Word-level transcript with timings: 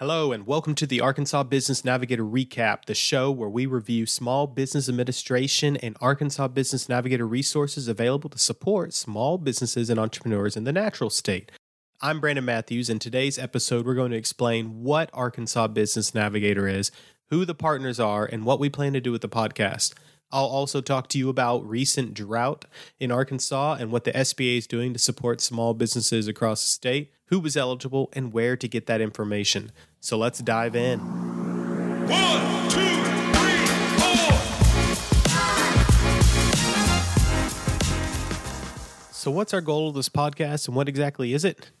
Hello, 0.00 0.32
and 0.32 0.46
welcome 0.46 0.74
to 0.76 0.86
the 0.86 1.02
Arkansas 1.02 1.42
Business 1.42 1.84
Navigator 1.84 2.24
Recap, 2.24 2.86
the 2.86 2.94
show 2.94 3.30
where 3.30 3.50
we 3.50 3.66
review 3.66 4.06
small 4.06 4.46
business 4.46 4.88
administration 4.88 5.76
and 5.76 5.94
Arkansas 6.00 6.48
Business 6.48 6.88
Navigator 6.88 7.26
resources 7.26 7.86
available 7.86 8.30
to 8.30 8.38
support 8.38 8.94
small 8.94 9.36
businesses 9.36 9.90
and 9.90 10.00
entrepreneurs 10.00 10.56
in 10.56 10.64
the 10.64 10.72
natural 10.72 11.10
state. 11.10 11.52
I'm 12.00 12.18
Brandon 12.18 12.46
Mathews, 12.46 12.88
and 12.88 12.98
today's 12.98 13.38
episode, 13.38 13.84
we're 13.84 13.92
going 13.92 14.12
to 14.12 14.16
explain 14.16 14.82
what 14.82 15.10
Arkansas 15.12 15.66
Business 15.66 16.14
Navigator 16.14 16.66
is, 16.66 16.90
who 17.28 17.44
the 17.44 17.54
partners 17.54 18.00
are, 18.00 18.24
and 18.24 18.46
what 18.46 18.58
we 18.58 18.70
plan 18.70 18.94
to 18.94 19.02
do 19.02 19.12
with 19.12 19.20
the 19.20 19.28
podcast. 19.28 19.92
I'll 20.32 20.46
also 20.46 20.80
talk 20.80 21.08
to 21.08 21.18
you 21.18 21.28
about 21.28 21.68
recent 21.68 22.14
drought 22.14 22.64
in 23.00 23.10
Arkansas 23.10 23.78
and 23.80 23.90
what 23.90 24.04
the 24.04 24.12
SBA 24.12 24.58
is 24.58 24.66
doing 24.68 24.92
to 24.92 24.98
support 24.98 25.40
small 25.40 25.74
businesses 25.74 26.28
across 26.28 26.62
the 26.62 26.70
state, 26.70 27.12
who 27.26 27.40
was 27.40 27.56
eligible, 27.56 28.10
and 28.12 28.32
where 28.32 28.56
to 28.56 28.68
get 28.68 28.86
that 28.86 29.00
information. 29.00 29.72
So 29.98 30.16
let's 30.16 30.38
dive 30.38 30.76
in. 30.76 31.00
One, 31.00 32.68
two, 32.70 32.78
three, 33.34 33.66
four. 33.98 34.38
So, 39.12 39.32
what's 39.32 39.52
our 39.52 39.60
goal 39.60 39.88
of 39.88 39.96
this 39.96 40.08
podcast 40.08 40.68
and 40.68 40.76
what 40.76 40.88
exactly 40.88 41.34
is 41.34 41.44
it? 41.44 41.72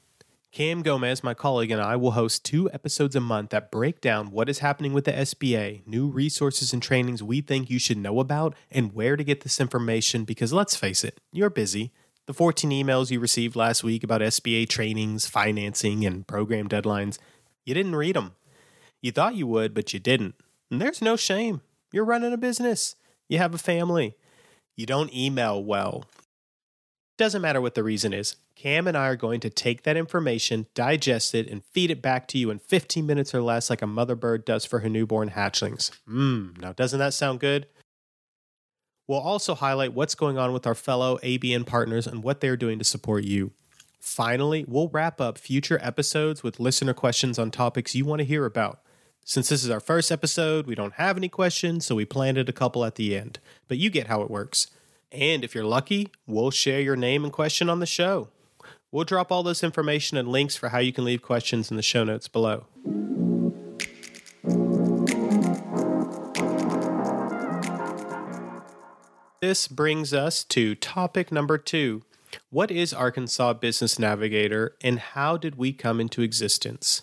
Cam 0.52 0.82
Gomez, 0.82 1.22
my 1.22 1.32
colleague, 1.32 1.70
and 1.70 1.80
I 1.80 1.94
will 1.94 2.10
host 2.10 2.44
two 2.44 2.68
episodes 2.72 3.14
a 3.14 3.20
month 3.20 3.50
that 3.50 3.70
break 3.70 4.00
down 4.00 4.32
what 4.32 4.48
is 4.48 4.58
happening 4.58 4.92
with 4.92 5.04
the 5.04 5.12
SBA, 5.12 5.86
new 5.86 6.08
resources 6.08 6.72
and 6.72 6.82
trainings 6.82 7.22
we 7.22 7.40
think 7.40 7.70
you 7.70 7.78
should 7.78 7.96
know 7.96 8.18
about, 8.18 8.56
and 8.68 8.92
where 8.92 9.16
to 9.16 9.22
get 9.22 9.42
this 9.42 9.60
information 9.60 10.24
because 10.24 10.52
let's 10.52 10.74
face 10.74 11.04
it, 11.04 11.20
you're 11.32 11.50
busy. 11.50 11.92
The 12.26 12.34
14 12.34 12.68
emails 12.68 13.12
you 13.12 13.20
received 13.20 13.54
last 13.54 13.84
week 13.84 14.02
about 14.02 14.22
SBA 14.22 14.68
trainings, 14.68 15.24
financing, 15.24 16.04
and 16.04 16.26
program 16.26 16.68
deadlines, 16.68 17.18
you 17.64 17.72
didn't 17.72 17.94
read 17.94 18.16
them. 18.16 18.32
You 19.00 19.12
thought 19.12 19.36
you 19.36 19.46
would, 19.46 19.72
but 19.72 19.94
you 19.94 20.00
didn't. 20.00 20.34
And 20.68 20.82
there's 20.82 21.00
no 21.00 21.14
shame. 21.14 21.60
You're 21.92 22.04
running 22.04 22.32
a 22.32 22.36
business, 22.36 22.96
you 23.28 23.38
have 23.38 23.54
a 23.54 23.58
family, 23.58 24.16
you 24.76 24.84
don't 24.84 25.14
email 25.14 25.62
well. 25.62 26.06
Doesn't 27.20 27.42
matter 27.42 27.60
what 27.60 27.74
the 27.74 27.82
reason 27.82 28.14
is. 28.14 28.36
Cam 28.56 28.88
and 28.88 28.96
I 28.96 29.08
are 29.08 29.14
going 29.14 29.40
to 29.40 29.50
take 29.50 29.82
that 29.82 29.98
information, 29.98 30.68
digest 30.74 31.34
it, 31.34 31.48
and 31.48 31.62
feed 31.62 31.90
it 31.90 32.00
back 32.00 32.26
to 32.28 32.38
you 32.38 32.48
in 32.48 32.60
15 32.60 33.04
minutes 33.04 33.34
or 33.34 33.42
less, 33.42 33.68
like 33.68 33.82
a 33.82 33.86
mother 33.86 34.14
bird 34.14 34.46
does 34.46 34.64
for 34.64 34.78
her 34.78 34.88
newborn 34.88 35.28
hatchlings. 35.28 35.90
Mmm, 36.08 36.58
now 36.62 36.72
doesn't 36.72 36.98
that 36.98 37.12
sound 37.12 37.38
good? 37.38 37.66
We'll 39.06 39.18
also 39.18 39.54
highlight 39.54 39.92
what's 39.92 40.14
going 40.14 40.38
on 40.38 40.54
with 40.54 40.66
our 40.66 40.74
fellow 40.74 41.18
ABN 41.22 41.66
partners 41.66 42.06
and 42.06 42.22
what 42.22 42.40
they're 42.40 42.56
doing 42.56 42.78
to 42.78 42.86
support 42.86 43.24
you. 43.24 43.52
Finally, 44.00 44.64
we'll 44.66 44.88
wrap 44.88 45.20
up 45.20 45.36
future 45.36 45.78
episodes 45.82 46.42
with 46.42 46.58
listener 46.58 46.94
questions 46.94 47.38
on 47.38 47.50
topics 47.50 47.94
you 47.94 48.06
want 48.06 48.20
to 48.20 48.24
hear 48.24 48.46
about. 48.46 48.80
Since 49.26 49.50
this 49.50 49.62
is 49.62 49.68
our 49.68 49.78
first 49.78 50.10
episode, 50.10 50.66
we 50.66 50.74
don't 50.74 50.94
have 50.94 51.18
any 51.18 51.28
questions, 51.28 51.84
so 51.84 51.94
we 51.96 52.06
planted 52.06 52.48
a 52.48 52.54
couple 52.54 52.82
at 52.82 52.94
the 52.94 53.14
end. 53.14 53.40
But 53.68 53.76
you 53.76 53.90
get 53.90 54.06
how 54.06 54.22
it 54.22 54.30
works. 54.30 54.68
And 55.12 55.42
if 55.42 55.54
you're 55.54 55.64
lucky, 55.64 56.08
we'll 56.26 56.52
share 56.52 56.80
your 56.80 56.96
name 56.96 57.24
and 57.24 57.32
question 57.32 57.68
on 57.68 57.80
the 57.80 57.86
show. 57.86 58.28
We'll 58.92 59.04
drop 59.04 59.32
all 59.32 59.42
this 59.42 59.64
information 59.64 60.16
and 60.16 60.28
links 60.28 60.56
for 60.56 60.68
how 60.68 60.78
you 60.78 60.92
can 60.92 61.04
leave 61.04 61.22
questions 61.22 61.70
in 61.70 61.76
the 61.76 61.82
show 61.82 62.04
notes 62.04 62.28
below. 62.28 62.66
This 69.40 69.68
brings 69.68 70.12
us 70.12 70.44
to 70.44 70.74
topic 70.74 71.32
number 71.32 71.58
two. 71.58 72.02
What 72.50 72.70
is 72.70 72.92
Arkansas 72.92 73.54
Business 73.54 73.98
Navigator 73.98 74.76
and 74.80 74.98
how 74.98 75.36
did 75.36 75.56
we 75.56 75.72
come 75.72 75.98
into 75.98 76.22
existence? 76.22 77.02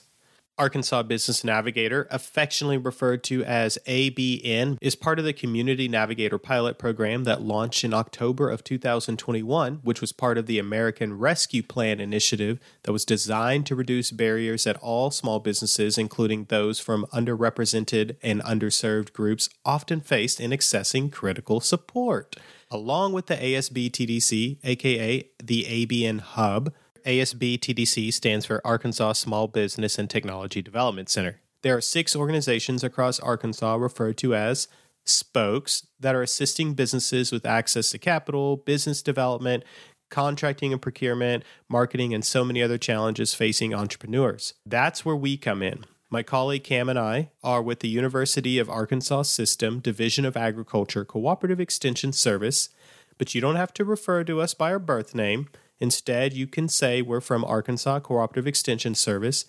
Arkansas 0.58 1.04
Business 1.04 1.44
Navigator, 1.44 2.08
affectionately 2.10 2.78
referred 2.78 3.24
to 3.26 3.44
as 3.44 3.78
ABN, 3.86 4.78
is 4.82 4.96
part 4.96 5.20
of 5.20 5.26
the 5.26 5.34
Community 5.34 5.88
Navigator 5.88 6.38
pilot 6.38 6.80
program 6.80 7.26
that 7.26 7.42
launched 7.42 7.84
in 7.84 7.94
October 7.94 8.50
of 8.50 8.64
2021, 8.64 9.80
which 9.84 10.02
was 10.02 10.12
part 10.12 10.38
of 10.38 10.48
the 10.48 10.58
American 10.58 11.18
Rescue 11.18 11.62
Plan 11.62 12.00
initiative 12.00 12.60
that 12.84 12.94
was 12.94 13.06
designed 13.06 13.66
to 13.68 13.76
reduce 13.76 14.12
barriers 14.12 14.64
that 14.64 14.78
all 14.78 15.12
small 15.12 15.40
businesses, 15.40 15.98
including 15.98 16.46
those 16.46 16.80
from 16.80 17.06
underrepresented 17.14 18.16
and 18.24 18.42
underserved 18.44 19.14
groups, 19.14 19.50
often 19.64 20.02
faced 20.02 20.40
in 20.40 20.52
accessing 20.52 21.12
critical 21.12 21.62
support. 21.62 22.36
Along 22.70 23.14
with 23.14 23.28
the 23.28 23.36
ASB 23.36 23.92
TDC, 23.92 24.58
aka 24.64 25.30
the 25.42 25.64
ABN 25.64 26.20
Hub, 26.20 26.74
ASB 27.08 27.58
TDC 27.60 28.12
stands 28.12 28.46
for 28.46 28.60
Arkansas 28.68 29.14
Small 29.14 29.48
Business 29.48 29.98
and 29.98 30.10
Technology 30.10 30.62
Development 30.62 31.08
Center. 31.08 31.40
There 31.62 31.78
are 31.78 31.82
six 31.82 32.18
organizations 32.18 32.84
across 32.84 33.18
Arkansas 33.22 33.76
referred 33.76 34.18
to 34.18 34.36
as 34.36 34.68
spokes 35.06 35.88
that 36.02 36.16
are 36.16 36.22
assisting 36.22 36.74
businesses 36.74 37.32
with 37.32 37.46
access 37.46 37.92
to 37.92 37.98
capital, 37.98 38.58
business 38.58 39.02
development, 39.02 39.64
contracting 40.10 40.74
and 40.74 40.82
procurement, 40.82 41.46
marketing, 41.70 42.14
and 42.14 42.26
so 42.26 42.44
many 42.44 42.62
other 42.62 42.78
challenges 42.78 43.34
facing 43.34 43.74
entrepreneurs. 43.74 44.54
That's 44.66 45.06
where 45.06 45.16
we 45.16 45.38
come 45.38 45.64
in. 45.64 45.86
My 46.10 46.24
colleague 46.24 46.66
Cam 46.66 46.90
and 46.90 47.00
I 47.00 47.30
are 47.42 47.62
with 47.62 47.80
the 47.80 47.88
University 47.88 48.60
of 48.60 48.70
Arkansas 48.70 49.24
System 49.24 49.80
Division 49.80 50.26
of 50.26 50.36
Agriculture 50.36 51.06
Cooperative 51.06 51.62
Extension 51.62 52.12
Service, 52.12 52.68
but 53.18 53.34
you 53.34 53.40
don't 53.40 53.56
have 53.56 53.74
to 53.76 53.86
refer 53.86 54.26
to 54.26 54.42
us 54.42 54.54
by 54.54 54.72
our 54.72 54.80
birth 54.80 55.16
name. 55.16 55.48
Instead, 55.80 56.34
you 56.34 56.48
can 56.48 56.68
say 56.68 57.02
we're 57.02 57.22
from 57.22 57.46
Arkansas 57.46 58.00
Cooperative 58.00 58.48
Extension 58.48 58.96
Service. 58.96 59.46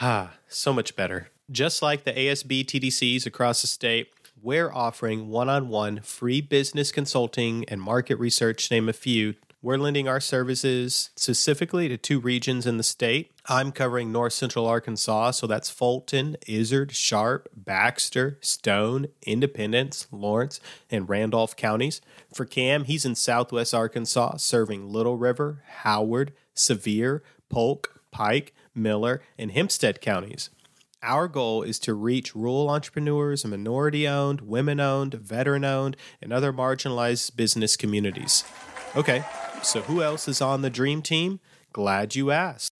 Ah, 0.00 0.34
so 0.48 0.72
much 0.72 0.96
better. 0.96 1.28
Just 1.50 1.82
like 1.82 2.04
the 2.04 2.12
ASB 2.12 2.64
TDCs 2.64 3.26
across 3.26 3.60
the 3.62 3.66
state, 3.66 4.08
we're 4.40 4.72
offering 4.72 5.28
one 5.28 5.48
on 5.48 5.68
one 5.68 6.00
free 6.00 6.40
business 6.40 6.92
consulting 6.92 7.64
and 7.68 7.80
market 7.80 8.16
research, 8.16 8.68
to 8.68 8.74
name 8.74 8.88
a 8.88 8.92
few. 8.92 9.34
We're 9.62 9.76
lending 9.76 10.08
our 10.08 10.20
services 10.20 11.10
specifically 11.16 11.86
to 11.88 11.98
two 11.98 12.18
regions 12.18 12.66
in 12.66 12.78
the 12.78 12.82
state. 12.82 13.30
I'm 13.46 13.72
covering 13.72 14.10
north 14.10 14.32
central 14.32 14.66
Arkansas, 14.66 15.32
so 15.32 15.46
that's 15.46 15.68
Fulton, 15.68 16.38
Izard, 16.46 16.92
Sharp, 16.92 17.46
Baxter, 17.54 18.38
Stone, 18.40 19.08
Independence, 19.26 20.06
Lawrence, 20.10 20.60
and 20.90 21.10
Randolph 21.10 21.56
counties. 21.56 22.00
For 22.32 22.46
Cam, 22.46 22.84
he's 22.84 23.04
in 23.04 23.14
southwest 23.14 23.74
Arkansas, 23.74 24.38
serving 24.38 24.88
Little 24.88 25.18
River, 25.18 25.62
Howard, 25.82 26.32
Sevier, 26.54 27.22
Polk, 27.50 28.00
Pike, 28.10 28.54
Miller, 28.74 29.20
and 29.36 29.52
Hempstead 29.52 30.00
counties. 30.00 30.48
Our 31.02 31.28
goal 31.28 31.64
is 31.64 31.78
to 31.80 31.92
reach 31.92 32.34
rural 32.34 32.70
entrepreneurs, 32.70 33.44
minority 33.44 34.08
owned, 34.08 34.40
women 34.40 34.80
owned, 34.80 35.12
veteran 35.12 35.66
owned, 35.66 35.98
and 36.22 36.32
other 36.32 36.50
marginalized 36.50 37.36
business 37.36 37.76
communities. 37.76 38.44
Okay, 38.96 39.22
so 39.62 39.82
who 39.82 40.02
else 40.02 40.28
is 40.28 40.40
on 40.40 40.62
the 40.62 40.70
dream 40.70 41.02
team? 41.02 41.40
Glad 41.72 42.14
you 42.14 42.30
asked. 42.30 42.72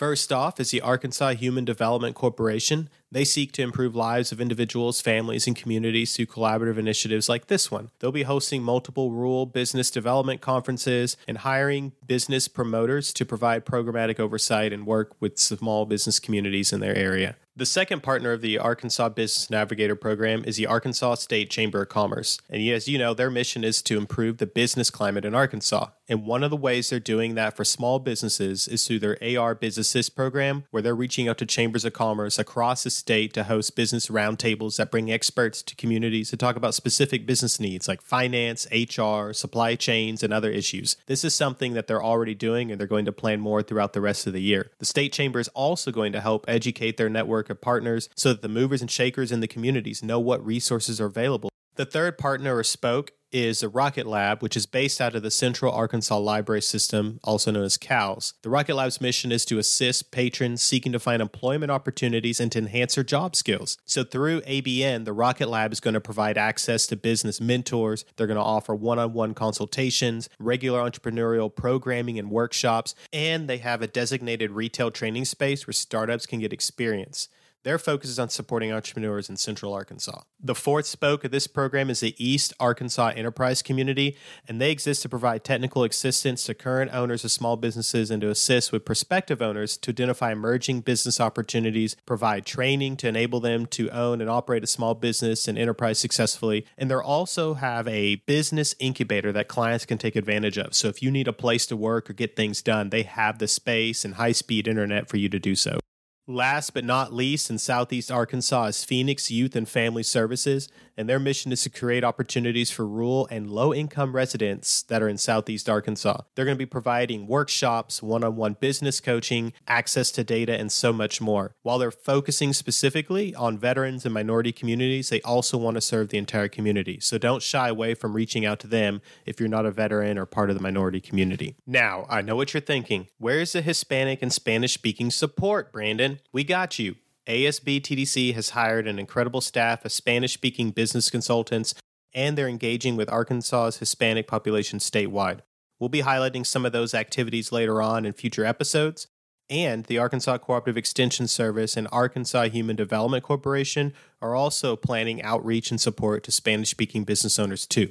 First 0.00 0.32
off 0.32 0.58
is 0.58 0.70
the 0.70 0.80
Arkansas 0.80 1.34
Human 1.34 1.66
Development 1.66 2.14
Corporation. 2.14 2.88
They 3.12 3.22
seek 3.22 3.52
to 3.52 3.62
improve 3.62 3.94
lives 3.94 4.32
of 4.32 4.40
individuals, 4.40 5.02
families, 5.02 5.46
and 5.46 5.54
communities 5.54 6.16
through 6.16 6.24
collaborative 6.24 6.78
initiatives 6.78 7.28
like 7.28 7.48
this 7.48 7.70
one. 7.70 7.90
They'll 7.98 8.10
be 8.10 8.22
hosting 8.22 8.62
multiple 8.62 9.10
rural 9.10 9.44
business 9.44 9.90
development 9.90 10.40
conferences 10.40 11.18
and 11.28 11.36
hiring 11.36 11.92
business 12.06 12.48
promoters 12.48 13.12
to 13.12 13.26
provide 13.26 13.66
programmatic 13.66 14.18
oversight 14.18 14.72
and 14.72 14.86
work 14.86 15.14
with 15.20 15.38
small 15.38 15.84
business 15.84 16.18
communities 16.18 16.72
in 16.72 16.80
their 16.80 16.96
area. 16.96 17.36
The 17.56 17.66
second 17.66 18.04
partner 18.04 18.30
of 18.30 18.42
the 18.42 18.58
Arkansas 18.58 19.08
Business 19.08 19.50
Navigator 19.50 19.96
program 19.96 20.44
is 20.46 20.56
the 20.56 20.66
Arkansas 20.66 21.16
State 21.16 21.50
Chamber 21.50 21.82
of 21.82 21.88
Commerce. 21.88 22.38
And 22.48 22.66
as 22.68 22.86
you 22.86 22.96
know, 22.96 23.12
their 23.12 23.28
mission 23.28 23.64
is 23.64 23.82
to 23.82 23.98
improve 23.98 24.38
the 24.38 24.46
business 24.46 24.88
climate 24.88 25.24
in 25.24 25.34
Arkansas. 25.34 25.88
And 26.08 26.24
one 26.24 26.44
of 26.44 26.50
the 26.50 26.56
ways 26.56 26.90
they're 26.90 27.00
doing 27.00 27.34
that 27.34 27.56
for 27.56 27.64
small 27.64 27.98
businesses 27.98 28.68
is 28.68 28.86
through 28.86 29.00
their 29.00 29.18
AR 29.22 29.56
Business 29.56 29.88
Assist 29.88 30.14
program, 30.14 30.64
where 30.70 30.82
they're 30.82 30.94
reaching 30.94 31.28
out 31.28 31.38
to 31.38 31.46
chambers 31.46 31.84
of 31.84 31.92
commerce 31.92 32.38
across 32.38 32.84
the 32.84 32.90
state 32.90 33.32
to 33.34 33.44
host 33.44 33.74
business 33.74 34.06
roundtables 34.06 34.76
that 34.76 34.90
bring 34.90 35.10
experts 35.10 35.62
to 35.62 35.74
communities 35.74 36.30
to 36.30 36.36
talk 36.36 36.54
about 36.54 36.74
specific 36.74 37.26
business 37.26 37.58
needs 37.58 37.88
like 37.88 38.00
finance, 38.00 38.66
HR, 38.72 39.32
supply 39.32 39.74
chains, 39.74 40.22
and 40.22 40.32
other 40.32 40.50
issues. 40.50 40.96
This 41.06 41.24
is 41.24 41.34
something 41.34 41.74
that 41.74 41.88
they're 41.88 42.02
already 42.02 42.34
doing 42.34 42.70
and 42.70 42.80
they're 42.80 42.86
going 42.86 43.06
to 43.06 43.12
plan 43.12 43.40
more 43.40 43.62
throughout 43.62 43.92
the 43.92 44.00
rest 44.00 44.26
of 44.26 44.32
the 44.32 44.42
year. 44.42 44.70
The 44.78 44.84
state 44.84 45.12
chamber 45.12 45.40
is 45.40 45.48
also 45.48 45.90
going 45.90 46.12
to 46.12 46.20
help 46.20 46.44
educate 46.48 46.96
their 46.96 47.08
network 47.08 47.39
of 47.48 47.60
partners 47.60 48.08
so 48.16 48.30
that 48.30 48.42
the 48.42 48.48
movers 48.48 48.82
and 48.82 48.90
shakers 48.90 49.32
in 49.32 49.40
the 49.40 49.48
communities 49.48 50.02
know 50.02 50.20
what 50.20 50.44
resources 50.44 51.00
are 51.00 51.06
available. 51.06 51.50
The 51.76 51.86
third 51.86 52.18
partner 52.18 52.56
or 52.56 52.64
spoke 52.64 53.12
is 53.32 53.60
the 53.60 53.68
Rock 53.68 53.98
It! 53.98 54.06
Lab, 54.06 54.42
which 54.42 54.56
is 54.56 54.66
based 54.66 55.00
out 55.00 55.14
of 55.14 55.22
the 55.22 55.30
Central 55.30 55.72
Arkansas 55.72 56.18
Library 56.18 56.62
System, 56.62 57.20
also 57.22 57.50
known 57.50 57.64
as 57.64 57.76
CALS. 57.76 58.34
The 58.42 58.50
Rock 58.50 58.68
It! 58.68 58.74
Lab's 58.74 59.00
mission 59.00 59.32
is 59.32 59.44
to 59.46 59.58
assist 59.58 60.10
patrons 60.10 60.62
seeking 60.62 60.92
to 60.92 60.98
find 60.98 61.22
employment 61.22 61.70
opportunities 61.70 62.40
and 62.40 62.50
to 62.52 62.58
enhance 62.58 62.94
their 62.94 63.04
job 63.04 63.36
skills. 63.36 63.78
So 63.84 64.04
through 64.04 64.40
ABN, 64.42 65.04
the 65.04 65.12
Rock 65.12 65.40
It! 65.40 65.48
Lab 65.48 65.72
is 65.72 65.80
going 65.80 65.94
to 65.94 66.00
provide 66.00 66.38
access 66.38 66.86
to 66.88 66.96
business 66.96 67.40
mentors. 67.40 68.04
They're 68.16 68.26
going 68.26 68.36
to 68.36 68.42
offer 68.42 68.74
one 68.74 68.98
on 68.98 69.12
one 69.12 69.34
consultations, 69.34 70.28
regular 70.38 70.80
entrepreneurial 70.80 71.54
programming 71.54 72.18
and 72.18 72.30
workshops, 72.30 72.94
and 73.12 73.48
they 73.48 73.58
have 73.58 73.82
a 73.82 73.86
designated 73.86 74.50
retail 74.50 74.90
training 74.90 75.24
space 75.24 75.66
where 75.66 75.72
startups 75.72 76.26
can 76.26 76.40
get 76.40 76.52
experience. 76.52 77.28
Their 77.62 77.78
focus 77.78 78.08
is 78.08 78.18
on 78.18 78.30
supporting 78.30 78.72
entrepreneurs 78.72 79.28
in 79.28 79.36
Central 79.36 79.74
Arkansas. 79.74 80.22
The 80.42 80.54
fourth 80.54 80.86
spoke 80.86 81.24
of 81.24 81.30
this 81.30 81.46
program 81.46 81.90
is 81.90 82.00
the 82.00 82.14
East 82.16 82.54
Arkansas 82.58 83.12
Enterprise 83.14 83.60
Community, 83.60 84.16
and 84.48 84.58
they 84.58 84.70
exist 84.70 85.02
to 85.02 85.10
provide 85.10 85.44
technical 85.44 85.84
assistance 85.84 86.44
to 86.44 86.54
current 86.54 86.90
owners 86.94 87.22
of 87.22 87.30
small 87.30 87.58
businesses 87.58 88.10
and 88.10 88.22
to 88.22 88.30
assist 88.30 88.72
with 88.72 88.86
prospective 88.86 89.42
owners 89.42 89.76
to 89.76 89.90
identify 89.90 90.32
emerging 90.32 90.80
business 90.80 91.20
opportunities, 91.20 91.96
provide 92.06 92.46
training 92.46 92.96
to 92.96 93.08
enable 93.08 93.40
them 93.40 93.66
to 93.66 93.90
own 93.90 94.22
and 94.22 94.30
operate 94.30 94.64
a 94.64 94.66
small 94.66 94.94
business 94.94 95.46
and 95.46 95.58
enterprise 95.58 95.98
successfully. 95.98 96.64
And 96.78 96.90
they 96.90 96.94
also 96.94 97.54
have 97.54 97.86
a 97.86 98.16
business 98.24 98.74
incubator 98.78 99.32
that 99.32 99.48
clients 99.48 99.84
can 99.84 99.98
take 99.98 100.16
advantage 100.16 100.56
of. 100.56 100.74
So 100.74 100.88
if 100.88 101.02
you 101.02 101.10
need 101.10 101.28
a 101.28 101.32
place 101.34 101.66
to 101.66 101.76
work 101.76 102.08
or 102.08 102.14
get 102.14 102.36
things 102.36 102.62
done, 102.62 102.88
they 102.88 103.02
have 103.02 103.38
the 103.38 103.48
space 103.48 104.02
and 104.02 104.14
high 104.14 104.32
speed 104.32 104.66
internet 104.66 105.10
for 105.10 105.18
you 105.18 105.28
to 105.28 105.38
do 105.38 105.54
so. 105.54 105.78
Last 106.26 106.74
but 106.74 106.84
not 106.84 107.12
least, 107.12 107.50
in 107.50 107.58
Southeast 107.58 108.10
Arkansas 108.10 108.64
is 108.66 108.84
Phoenix 108.84 109.30
Youth 109.30 109.56
and 109.56 109.68
Family 109.68 110.02
Services, 110.02 110.68
and 110.96 111.08
their 111.08 111.18
mission 111.18 111.52
is 111.52 111.62
to 111.62 111.70
create 111.70 112.04
opportunities 112.04 112.70
for 112.70 112.86
rural 112.86 113.26
and 113.30 113.50
low 113.50 113.72
income 113.74 114.14
residents 114.14 114.82
that 114.82 115.02
are 115.02 115.08
in 115.08 115.18
Southeast 115.18 115.68
Arkansas. 115.68 116.22
They're 116.34 116.44
going 116.44 116.56
to 116.56 116.58
be 116.58 116.66
providing 116.66 117.26
workshops, 117.26 118.02
one 118.02 118.24
on 118.24 118.36
one 118.36 118.56
business 118.60 119.00
coaching, 119.00 119.52
access 119.66 120.10
to 120.12 120.24
data, 120.24 120.58
and 120.58 120.70
so 120.70 120.92
much 120.92 121.20
more. 121.20 121.54
While 121.62 121.78
they're 121.78 121.90
focusing 121.90 122.52
specifically 122.52 123.34
on 123.34 123.58
veterans 123.58 124.04
and 124.04 124.14
minority 124.14 124.52
communities, 124.52 125.08
they 125.08 125.20
also 125.22 125.58
want 125.58 125.76
to 125.76 125.80
serve 125.80 126.08
the 126.08 126.18
entire 126.18 126.48
community. 126.48 126.98
So 127.00 127.18
don't 127.18 127.42
shy 127.42 127.68
away 127.68 127.94
from 127.94 128.14
reaching 128.14 128.44
out 128.44 128.60
to 128.60 128.66
them 128.66 129.00
if 129.26 129.40
you're 129.40 129.48
not 129.48 129.66
a 129.66 129.70
veteran 129.70 130.18
or 130.18 130.26
part 130.26 130.50
of 130.50 130.56
the 130.56 130.62
minority 130.62 131.00
community. 131.00 131.56
Now, 131.66 132.06
I 132.08 132.22
know 132.22 132.36
what 132.36 132.54
you're 132.54 132.60
thinking. 132.60 133.08
Where's 133.18 133.52
the 133.52 133.62
Hispanic 133.62 134.22
and 134.22 134.32
Spanish 134.32 134.74
speaking 134.74 135.10
support, 135.10 135.72
Brandon? 135.72 136.20
We 136.32 136.44
got 136.44 136.78
you. 136.78 136.96
ASB 137.30 137.80
TDC 137.80 138.34
has 138.34 138.50
hired 138.50 138.88
an 138.88 138.98
incredible 138.98 139.40
staff 139.40 139.84
of 139.84 139.92
Spanish 139.92 140.34
speaking 140.34 140.72
business 140.72 141.10
consultants, 141.10 141.74
and 142.12 142.36
they're 142.36 142.48
engaging 142.48 142.96
with 142.96 143.08
Arkansas's 143.08 143.78
Hispanic 143.78 144.26
population 144.26 144.80
statewide. 144.80 145.40
We'll 145.78 145.88
be 145.88 146.02
highlighting 146.02 146.44
some 146.44 146.66
of 146.66 146.72
those 146.72 146.92
activities 146.92 147.52
later 147.52 147.80
on 147.80 148.04
in 148.04 148.12
future 148.14 148.44
episodes. 148.44 149.06
And 149.48 149.84
the 149.86 149.98
Arkansas 149.98 150.38
Cooperative 150.38 150.76
Extension 150.76 151.26
Service 151.26 151.76
and 151.76 151.88
Arkansas 151.90 152.48
Human 152.50 152.76
Development 152.76 153.22
Corporation 153.22 153.92
are 154.20 154.34
also 154.34 154.76
planning 154.76 155.22
outreach 155.22 155.70
and 155.70 155.80
support 155.80 156.22
to 156.24 156.32
Spanish 156.32 156.70
speaking 156.70 157.04
business 157.04 157.38
owners 157.38 157.66
too. 157.66 157.90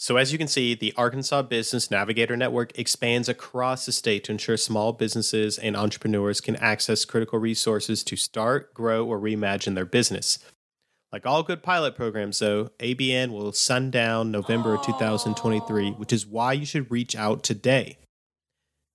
So, 0.00 0.16
as 0.16 0.30
you 0.30 0.38
can 0.38 0.46
see, 0.46 0.76
the 0.76 0.94
Arkansas 0.96 1.42
Business 1.42 1.90
Navigator 1.90 2.36
Network 2.36 2.78
expands 2.78 3.28
across 3.28 3.84
the 3.84 3.90
state 3.90 4.22
to 4.24 4.32
ensure 4.32 4.56
small 4.56 4.92
businesses 4.92 5.58
and 5.58 5.76
entrepreneurs 5.76 6.40
can 6.40 6.54
access 6.56 7.04
critical 7.04 7.40
resources 7.40 8.04
to 8.04 8.14
start, 8.14 8.72
grow, 8.72 9.04
or 9.04 9.18
reimagine 9.18 9.74
their 9.74 9.84
business. 9.84 10.38
Like 11.10 11.26
all 11.26 11.42
good 11.42 11.64
pilot 11.64 11.96
programs, 11.96 12.38
though, 12.38 12.70
ABN 12.78 13.32
will 13.32 13.50
sundown 13.52 14.30
November 14.30 14.74
of 14.74 14.82
2023, 14.82 15.90
which 15.92 16.12
is 16.12 16.24
why 16.24 16.52
you 16.52 16.64
should 16.64 16.92
reach 16.92 17.16
out 17.16 17.42
today. 17.42 17.98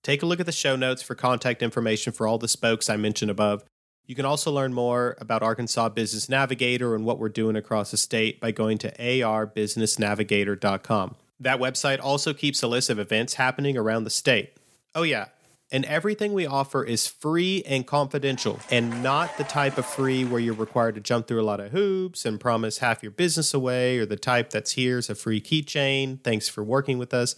Take 0.02 0.22
a 0.22 0.26
look 0.26 0.40
at 0.40 0.46
the 0.46 0.52
show 0.52 0.74
notes 0.74 1.02
for 1.02 1.14
contact 1.14 1.62
information 1.62 2.14
for 2.14 2.26
all 2.26 2.38
the 2.38 2.48
spokes 2.48 2.88
I 2.88 2.96
mentioned 2.96 3.30
above. 3.30 3.62
You 4.06 4.14
can 4.14 4.26
also 4.26 4.52
learn 4.52 4.74
more 4.74 5.16
about 5.18 5.42
Arkansas 5.42 5.88
Business 5.90 6.28
Navigator 6.28 6.94
and 6.94 7.04
what 7.04 7.18
we're 7.18 7.28
doing 7.30 7.56
across 7.56 7.90
the 7.90 7.96
state 7.96 8.40
by 8.40 8.50
going 8.50 8.78
to 8.78 8.92
arbusinessnavigator.com. 8.98 11.16
That 11.40 11.58
website 11.58 12.00
also 12.02 12.34
keeps 12.34 12.62
a 12.62 12.68
list 12.68 12.90
of 12.90 12.98
events 12.98 13.34
happening 13.34 13.76
around 13.76 14.04
the 14.04 14.10
state. 14.10 14.56
Oh, 14.94 15.02
yeah, 15.02 15.26
and 15.72 15.84
everything 15.86 16.32
we 16.32 16.46
offer 16.46 16.84
is 16.84 17.06
free 17.06 17.62
and 17.66 17.86
confidential, 17.86 18.60
and 18.70 19.02
not 19.02 19.36
the 19.38 19.44
type 19.44 19.78
of 19.78 19.86
free 19.86 20.24
where 20.24 20.40
you're 20.40 20.54
required 20.54 20.94
to 20.94 21.00
jump 21.00 21.26
through 21.26 21.40
a 21.40 21.42
lot 21.42 21.60
of 21.60 21.72
hoops 21.72 22.24
and 22.24 22.38
promise 22.38 22.78
half 22.78 23.02
your 23.02 23.10
business 23.10 23.54
away, 23.54 23.98
or 23.98 24.06
the 24.06 24.16
type 24.16 24.50
that's 24.50 24.72
here's 24.72 25.10
a 25.10 25.14
free 25.14 25.40
keychain, 25.40 26.22
thanks 26.22 26.48
for 26.48 26.62
working 26.62 26.98
with 26.98 27.12
us, 27.12 27.34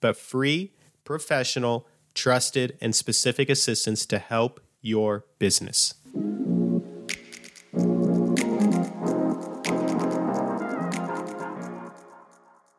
but 0.00 0.16
free, 0.16 0.72
professional, 1.04 1.86
trusted, 2.14 2.78
and 2.80 2.94
specific 2.94 3.50
assistance 3.50 4.06
to 4.06 4.18
help 4.18 4.60
your 4.80 5.24
business. 5.38 5.94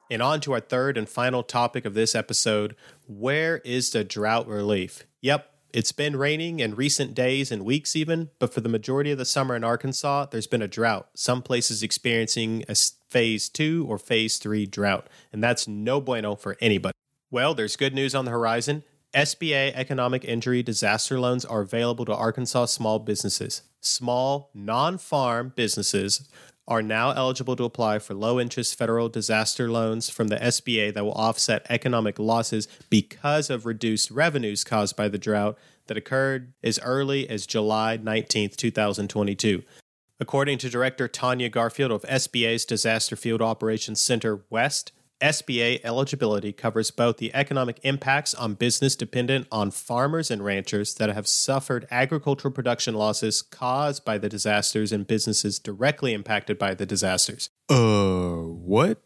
And 0.09 0.21
on 0.21 0.39
to 0.41 0.53
our 0.53 0.59
third 0.59 0.97
and 0.97 1.09
final 1.09 1.43
topic 1.43 1.85
of 1.85 1.93
this 1.93 2.13
episode 2.15 2.75
where 3.07 3.57
is 3.59 3.91
the 3.91 4.03
drought 4.03 4.47
relief? 4.47 5.05
Yep, 5.21 5.49
it's 5.73 5.91
been 5.91 6.15
raining 6.15 6.59
in 6.59 6.75
recent 6.75 7.13
days 7.13 7.51
and 7.51 7.65
weeks, 7.65 7.95
even, 7.95 8.29
but 8.39 8.53
for 8.53 8.61
the 8.61 8.69
majority 8.69 9.11
of 9.11 9.17
the 9.17 9.25
summer 9.25 9.55
in 9.55 9.63
Arkansas, 9.63 10.27
there's 10.27 10.47
been 10.47 10.61
a 10.61 10.67
drought. 10.67 11.09
Some 11.15 11.41
places 11.41 11.83
experiencing 11.83 12.63
a 12.69 12.75
phase 13.09 13.49
two 13.49 13.85
or 13.89 13.97
phase 13.97 14.37
three 14.37 14.65
drought, 14.65 15.07
and 15.33 15.43
that's 15.43 15.67
no 15.67 15.99
bueno 15.99 16.35
for 16.35 16.55
anybody. 16.61 16.93
Well, 17.29 17.53
there's 17.53 17.75
good 17.75 17.93
news 17.93 18.15
on 18.15 18.25
the 18.25 18.31
horizon. 18.31 18.83
SBA 19.13 19.73
economic 19.75 20.23
injury 20.23 20.63
disaster 20.63 21.19
loans 21.19 21.43
are 21.43 21.61
available 21.61 22.05
to 22.05 22.15
Arkansas 22.15 22.67
small 22.67 22.99
businesses. 22.99 23.63
Small, 23.81 24.51
non 24.53 24.97
farm 24.97 25.51
businesses 25.55 26.27
are 26.67 26.81
now 26.81 27.11
eligible 27.11 27.55
to 27.55 27.63
apply 27.63 27.99
for 27.99 28.13
low 28.13 28.39
interest 28.39 28.75
federal 28.75 29.07
disaster 29.09 29.69
loans 29.69 30.09
from 30.09 30.29
the 30.29 30.37
SBA 30.37 30.93
that 30.93 31.03
will 31.03 31.13
offset 31.13 31.65
economic 31.69 32.17
losses 32.17 32.67
because 32.89 33.49
of 33.49 33.65
reduced 33.65 34.09
revenues 34.09 34.63
caused 34.63 34.95
by 34.95 35.07
the 35.07 35.17
drought 35.17 35.57
that 35.87 35.97
occurred 35.97 36.53
as 36.63 36.79
early 36.79 37.29
as 37.29 37.45
July 37.45 37.97
19, 37.97 38.49
2022. 38.51 39.63
According 40.19 40.57
to 40.59 40.69
Director 40.69 41.07
Tanya 41.07 41.49
Garfield 41.49 41.91
of 41.91 42.01
SBA's 42.03 42.65
Disaster 42.65 43.15
Field 43.15 43.41
Operations 43.41 44.01
Center 44.01 44.45
West, 44.49 44.91
SBA 45.21 45.79
eligibility 45.83 46.51
covers 46.51 46.91
both 46.91 47.17
the 47.17 47.33
economic 47.33 47.79
impacts 47.83 48.33
on 48.33 48.53
business 48.53 48.95
dependent 48.97 49.47
on 49.49 49.71
farmers 49.71 50.29
and 50.29 50.43
ranchers 50.43 50.95
that 50.95 51.09
have 51.09 51.27
suffered 51.27 51.87
agricultural 51.89 52.53
production 52.53 52.95
losses 52.95 53.41
caused 53.41 54.03
by 54.03 54.17
the 54.17 54.27
disasters 54.27 54.91
and 54.91 55.07
businesses 55.07 55.57
directly 55.57 56.13
impacted 56.13 56.59
by 56.59 56.73
the 56.73 56.85
disasters. 56.85 57.49
Uh, 57.69 58.41
what? 58.41 59.01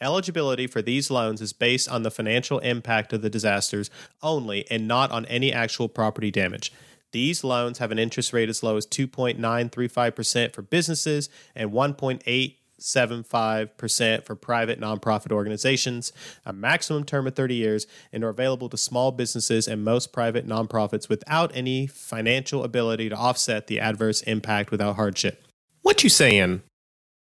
Eligibility 0.00 0.66
for 0.66 0.82
these 0.82 1.10
loans 1.10 1.40
is 1.40 1.52
based 1.52 1.88
on 1.88 2.02
the 2.02 2.10
financial 2.10 2.58
impact 2.58 3.12
of 3.12 3.22
the 3.22 3.30
disasters 3.30 3.90
only 4.20 4.68
and 4.68 4.88
not 4.88 5.12
on 5.12 5.24
any 5.26 5.52
actual 5.52 5.88
property 5.88 6.32
damage. 6.32 6.72
These 7.12 7.44
loans 7.44 7.78
have 7.78 7.92
an 7.92 8.00
interest 8.00 8.32
rate 8.32 8.48
as 8.48 8.64
low 8.64 8.76
as 8.76 8.88
2.935% 8.88 10.52
for 10.52 10.62
businesses 10.62 11.28
and 11.54 11.70
1.8 11.70 12.56
75% 12.80 14.24
for 14.24 14.34
private 14.34 14.80
nonprofit 14.80 15.32
organizations, 15.32 16.12
a 16.44 16.52
maximum 16.52 17.04
term 17.04 17.26
of 17.26 17.34
30 17.34 17.54
years, 17.54 17.86
and 18.12 18.24
are 18.24 18.28
available 18.28 18.68
to 18.68 18.76
small 18.76 19.12
businesses 19.12 19.68
and 19.68 19.84
most 19.84 20.12
private 20.12 20.46
nonprofits 20.46 21.08
without 21.08 21.50
any 21.54 21.86
financial 21.86 22.64
ability 22.64 23.08
to 23.08 23.16
offset 23.16 23.66
the 23.66 23.80
adverse 23.80 24.22
impact 24.22 24.70
without 24.70 24.96
hardship. 24.96 25.44
What 25.82 26.02
you 26.02 26.10
saying? 26.10 26.62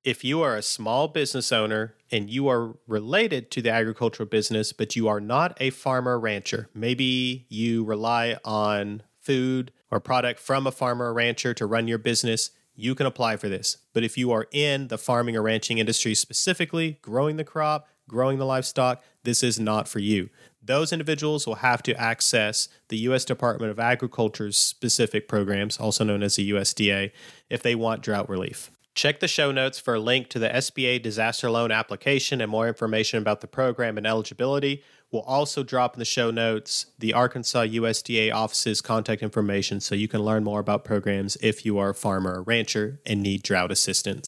If 0.05 0.23
you 0.23 0.41
are 0.43 0.55
a 0.55 0.63
small 0.63 1.09
business 1.09 1.51
owner 1.51 1.95
and 2.13 2.31
you 2.31 2.47
are 2.47 2.77
related 2.87 3.51
to 3.51 3.63
the 3.63 3.71
agricultural 3.71 4.29
business, 4.29 4.73
but 4.73 4.95
you 4.95 5.09
are 5.09 5.21
not 5.21 5.57
a 5.61 5.71
farmer 5.71 6.19
rancher, 6.19 6.69
maybe 6.73 7.47
you 7.49 7.83
rely 7.83 8.37
on 8.45 9.03
food 9.21 9.73
or 9.91 9.99
product 9.99 10.39
from 10.39 10.67
a 10.67 10.71
farmer 10.71 11.07
or 11.07 11.13
rancher 11.13 11.53
to 11.55 11.67
run 11.67 11.89
your 11.89 11.99
business, 11.99 12.51
you 12.77 12.95
can 12.95 13.07
apply 13.07 13.37
for 13.37 13.49
this. 13.49 13.79
But 13.93 14.05
if 14.05 14.17
you 14.17 14.31
are 14.31 14.47
in 14.53 14.89
the 14.89 14.99
farming 14.99 15.37
or 15.37 15.43
ranching 15.43 15.79
industry 15.79 16.15
specifically, 16.15 16.99
growing 17.03 17.37
the 17.37 17.45
crop, 17.45 17.89
growing 18.09 18.39
the 18.39 18.47
livestock, 18.47 19.03
this 19.25 19.43
is 19.43 19.59
not 19.59 19.89
for 19.89 19.99
you. 19.99 20.29
Those 20.63 20.93
individuals 20.93 21.47
will 21.47 21.57
have 21.57 21.83
to 21.85 22.01
access 22.01 22.69
the 22.89 22.99
U.S. 22.99 23.25
Department 23.25 23.71
of 23.71 23.81
Agriculture's 23.81 24.57
specific 24.57 25.29
programs, 25.29 25.79
also 25.79 26.05
known 26.05 26.23
as 26.23 26.37
the 26.37 26.51
USDA, 26.51 27.13
if 27.49 27.63
they 27.63 27.75
want 27.75 28.03
drought 28.03 28.29
relief. 28.29 28.71
Check 28.95 29.21
the 29.21 29.29
show 29.29 29.53
notes 29.53 29.79
for 29.79 29.95
a 29.95 30.01
link 30.01 30.29
to 30.31 30.39
the 30.39 30.49
SBA 30.49 31.03
disaster 31.03 31.51
loan 31.51 31.71
application 31.71 32.41
and 32.41 32.51
more 32.51 32.67
information 32.67 33.19
about 33.19 33.43
the 33.43 33.47
program 33.47 33.99
and 33.99 34.07
eligibility. 34.07 34.83
We'll 35.13 35.23
also 35.23 35.63
drop 35.63 35.95
in 35.95 35.99
the 35.99 36.05
show 36.05 36.31
notes 36.31 36.87
the 36.99 37.13
Arkansas 37.13 37.63
USDA 37.63 38.35
office's 38.35 38.81
contact 38.81 39.23
information 39.23 39.81
so 39.81 39.95
you 39.95 40.09
can 40.09 40.23
learn 40.23 40.45
more 40.45 40.61
about 40.61 40.85
programs 40.85 41.37
if 41.41 41.65
you 41.65 41.79
are 41.79 41.91
a 41.91 41.95
farmer 41.95 42.39
or 42.39 42.43
rancher 42.43 43.01
and 43.07 43.23
need 43.23 43.43
drought 43.43 43.71
assistance. 43.71 44.27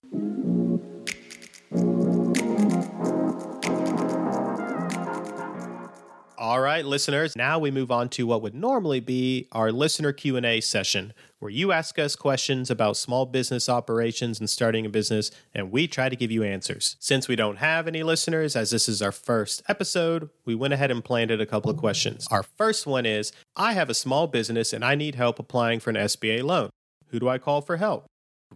All 6.48 6.60
right, 6.60 6.82
listeners, 6.82 7.36
now 7.36 7.58
we 7.58 7.70
move 7.70 7.90
on 7.90 8.08
to 8.08 8.26
what 8.26 8.40
would 8.40 8.54
normally 8.54 9.00
be 9.00 9.48
our 9.52 9.70
listener 9.70 10.14
Q&A 10.14 10.62
session 10.62 11.12
where 11.40 11.50
you 11.50 11.72
ask 11.72 11.98
us 11.98 12.16
questions 12.16 12.70
about 12.70 12.96
small 12.96 13.26
business 13.26 13.68
operations 13.68 14.40
and 14.40 14.48
starting 14.48 14.86
a 14.86 14.88
business 14.88 15.30
and 15.54 15.70
we 15.70 15.86
try 15.86 16.08
to 16.08 16.16
give 16.16 16.30
you 16.30 16.42
answers. 16.42 16.96
Since 17.00 17.28
we 17.28 17.36
don't 17.36 17.58
have 17.58 17.86
any 17.86 18.02
listeners 18.02 18.56
as 18.56 18.70
this 18.70 18.88
is 18.88 19.02
our 19.02 19.12
first 19.12 19.62
episode, 19.68 20.30
we 20.46 20.54
went 20.54 20.72
ahead 20.72 20.90
and 20.90 21.04
planted 21.04 21.38
a 21.38 21.44
couple 21.44 21.70
of 21.70 21.76
questions. 21.76 22.26
Our 22.30 22.42
first 22.42 22.86
one 22.86 23.04
is, 23.04 23.30
I 23.54 23.74
have 23.74 23.90
a 23.90 23.94
small 23.94 24.26
business 24.26 24.72
and 24.72 24.82
I 24.82 24.94
need 24.94 25.16
help 25.16 25.38
applying 25.38 25.80
for 25.80 25.90
an 25.90 25.96
SBA 25.96 26.44
loan. 26.44 26.70
Who 27.08 27.20
do 27.20 27.28
I 27.28 27.36
call 27.36 27.60
for 27.60 27.76
help? 27.76 28.06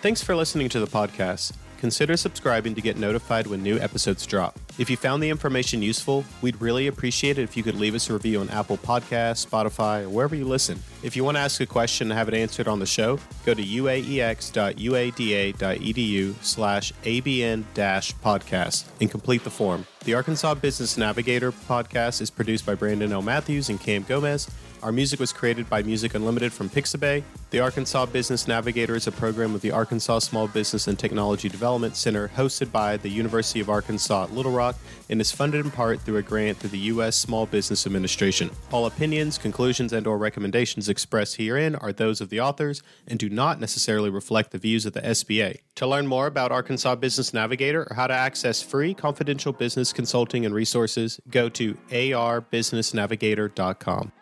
Thanks 0.00 0.22
for 0.22 0.34
listening 0.34 0.68
to 0.70 0.80
the 0.80 0.86
podcast. 0.86 1.52
Consider 1.78 2.16
subscribing 2.16 2.74
to 2.76 2.80
get 2.80 2.96
notified 2.96 3.46
when 3.48 3.60
new 3.60 3.76
episodes 3.78 4.24
drop. 4.24 4.56
If 4.78 4.88
you 4.88 4.96
found 4.96 5.20
the 5.20 5.30
information 5.30 5.82
useful, 5.82 6.24
we'd 6.40 6.60
really 6.60 6.86
appreciate 6.86 7.38
it 7.38 7.42
if 7.42 7.56
you 7.56 7.64
could 7.64 7.74
leave 7.74 7.96
us 7.96 8.08
a 8.08 8.12
review 8.12 8.40
on 8.40 8.48
Apple 8.50 8.76
Podcasts, 8.78 9.44
Spotify, 9.44 10.04
or 10.04 10.08
wherever 10.08 10.36
you 10.36 10.44
listen. 10.44 10.80
If 11.02 11.16
you 11.16 11.24
want 11.24 11.38
to 11.38 11.40
ask 11.40 11.60
a 11.60 11.66
question 11.66 12.08
and 12.10 12.16
have 12.16 12.28
it 12.28 12.34
answered 12.34 12.68
on 12.68 12.78
the 12.78 12.86
show, 12.86 13.18
go 13.44 13.52
to 13.54 13.62
uaex.uada.edu 13.62 14.74
slash 16.40 16.92
abn-podcast 17.02 18.84
and 19.00 19.10
complete 19.10 19.42
the 19.42 19.50
form. 19.50 19.84
The 20.04 20.14
Arkansas 20.14 20.54
Business 20.54 20.96
Navigator 20.96 21.50
podcast 21.50 22.20
is 22.20 22.30
produced 22.30 22.64
by 22.64 22.76
Brandon 22.76 23.12
L. 23.12 23.22
Mathews 23.22 23.68
and 23.68 23.80
Cam 23.80 24.04
Gomez. 24.04 24.48
Our 24.82 24.90
music 24.90 25.20
was 25.20 25.32
created 25.32 25.70
by 25.70 25.84
Music 25.84 26.16
Unlimited 26.16 26.52
from 26.52 26.68
Pixabay. 26.68 27.22
The 27.50 27.60
Arkansas 27.60 28.06
Business 28.06 28.48
Navigator 28.48 28.96
is 28.96 29.06
a 29.06 29.12
program 29.12 29.54
of 29.54 29.60
the 29.60 29.70
Arkansas 29.70 30.18
Small 30.20 30.48
Business 30.48 30.88
and 30.88 30.98
Technology 30.98 31.48
Development 31.48 31.94
Center 31.94 32.26
hosted 32.26 32.72
by 32.72 32.96
the 32.96 33.08
University 33.08 33.60
of 33.60 33.70
Arkansas 33.70 34.24
at 34.24 34.32
Little 34.32 34.50
Rock 34.50 34.74
and 35.08 35.20
is 35.20 35.30
funded 35.30 35.64
in 35.64 35.70
part 35.70 36.00
through 36.00 36.16
a 36.16 36.22
grant 36.22 36.58
through 36.58 36.70
the 36.70 36.78
U.S. 36.78 37.16
Small 37.16 37.46
Business 37.46 37.86
Administration. 37.86 38.50
All 38.72 38.86
opinions, 38.86 39.38
conclusions, 39.38 39.92
and 39.92 40.04
or 40.04 40.18
recommendations 40.18 40.88
expressed 40.88 41.36
herein 41.36 41.76
are 41.76 41.92
those 41.92 42.20
of 42.20 42.28
the 42.28 42.40
authors 42.40 42.82
and 43.06 43.20
do 43.20 43.30
not 43.30 43.60
necessarily 43.60 44.10
reflect 44.10 44.50
the 44.50 44.58
views 44.58 44.84
of 44.84 44.94
the 44.94 45.02
SBA. 45.02 45.60
To 45.76 45.86
learn 45.86 46.08
more 46.08 46.26
about 46.26 46.50
Arkansas 46.50 46.96
Business 46.96 47.32
Navigator 47.32 47.86
or 47.88 47.94
how 47.94 48.08
to 48.08 48.14
access 48.14 48.62
free 48.62 48.94
confidential 48.94 49.52
business 49.52 49.92
consulting 49.92 50.44
and 50.44 50.52
resources, 50.52 51.20
go 51.30 51.48
to 51.50 51.74
arbusinessnavigator.com. 51.92 54.12